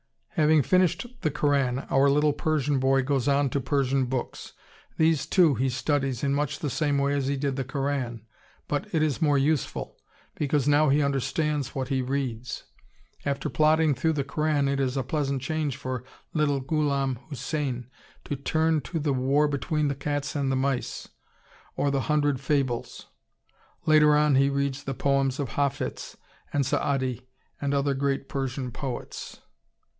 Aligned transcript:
Having 0.29 0.63
finished 0.63 1.05
the 1.21 1.29
Koran, 1.29 1.79
our 1.91 2.09
little 2.09 2.33
Persian 2.33 2.79
boy 2.79 3.03
goes 3.03 3.27
on 3.27 3.51
to 3.51 3.59
Persian 3.61 4.05
books. 4.05 4.53
These, 4.97 5.27
too, 5.27 5.53
he 5.53 5.69
studies 5.69 6.23
in 6.23 6.33
much 6.33 6.57
the 6.57 6.69
same 6.71 6.97
way 6.97 7.13
as 7.13 7.27
he 7.27 7.37
did 7.37 7.55
the 7.55 7.63
Koran, 7.63 8.25
but 8.67 8.87
it 8.95 9.03
is 9.03 9.21
more 9.21 9.37
useful, 9.37 9.97
because 10.33 10.67
now 10.67 10.89
he 10.89 11.03
understands 11.03 11.75
what 11.75 11.89
he 11.89 12.01
reads. 12.01 12.63
After 13.27 13.47
plodding 13.47 13.93
through 13.93 14.13
the 14.13 14.23
Koran 14.23 14.67
it 14.67 14.79
is 14.79 14.97
a 14.97 15.03
pleasant 15.03 15.43
change 15.43 15.77
for 15.77 16.03
little 16.33 16.61
Ghulam 16.61 17.19
Husain 17.29 17.85
to 18.23 18.35
turn 18.35 18.81
to 18.81 18.97
the 18.97 19.13
"War 19.13 19.47
between 19.47 19.87
the 19.87 19.95
Cats 19.95 20.35
and 20.35 20.49
Mice" 20.49 21.09
or 21.75 21.91
the 21.91 22.01
"Hundred 22.09 22.39
Fables." 22.39 23.05
Later 23.85 24.15
on 24.15 24.33
he 24.33 24.49
reads 24.49 24.83
the 24.85 24.95
poems 24.95 25.39
of 25.39 25.49
Hafiz 25.49 26.17
and 26.51 26.65
Sa'adi, 26.65 27.27
and 27.61 27.75
other 27.75 27.93
great 27.93 28.27
Persian 28.27 28.71
poets. 28.71 29.41